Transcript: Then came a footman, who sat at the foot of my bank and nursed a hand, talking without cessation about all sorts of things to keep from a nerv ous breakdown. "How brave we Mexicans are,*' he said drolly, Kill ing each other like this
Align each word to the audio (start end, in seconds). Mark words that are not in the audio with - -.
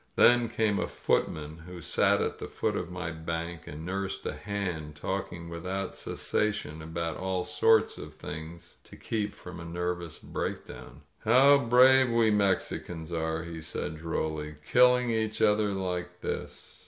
Then 0.15 0.49
came 0.49 0.79
a 0.79 0.87
footman, 0.87 1.59
who 1.67 1.79
sat 1.79 2.23
at 2.23 2.39
the 2.39 2.47
foot 2.47 2.75
of 2.75 2.89
my 2.89 3.11
bank 3.11 3.67
and 3.67 3.85
nursed 3.85 4.25
a 4.25 4.33
hand, 4.33 4.95
talking 4.95 5.47
without 5.47 5.93
cessation 5.93 6.81
about 6.81 7.17
all 7.17 7.43
sorts 7.45 7.99
of 7.99 8.15
things 8.15 8.77
to 8.85 8.95
keep 8.95 9.35
from 9.35 9.59
a 9.59 9.63
nerv 9.63 10.01
ous 10.01 10.17
breakdown. 10.17 11.01
"How 11.23 11.59
brave 11.59 12.09
we 12.09 12.31
Mexicans 12.31 13.13
are,*' 13.13 13.43
he 13.43 13.61
said 13.61 13.99
drolly, 13.99 14.55
Kill 14.65 14.95
ing 14.95 15.11
each 15.11 15.39
other 15.39 15.69
like 15.69 16.21
this 16.21 16.79